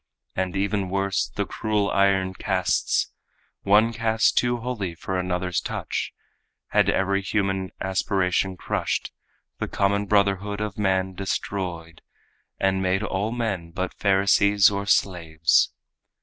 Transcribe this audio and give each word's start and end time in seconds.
And, 0.35 0.55
even 0.55 0.89
worse, 0.89 1.27
the 1.29 1.45
cruel 1.45 1.91
iron 1.91 2.33
castes, 2.33 3.11
One 3.61 3.93
caste 3.93 4.35
too 4.35 4.57
holy 4.57 4.95
for 4.95 5.15
another's 5.19 5.61
touch, 5.61 6.11
Had 6.69 6.89
every 6.89 7.21
human 7.21 7.69
aspiration 7.79 8.57
crushed, 8.57 9.11
The 9.59 9.67
common 9.67 10.07
brotherhood 10.07 10.59
of 10.59 10.75
man 10.75 11.13
destroyed, 11.13 12.01
And 12.59 12.81
made 12.81 13.03
all 13.03 13.31
men 13.31 13.69
but 13.69 13.93
Pharisees 13.93 14.71
or 14.71 14.87
slaves. 14.87 15.69